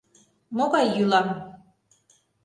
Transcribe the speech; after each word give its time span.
Могай 0.57 0.87
йӱлам? 0.95 1.27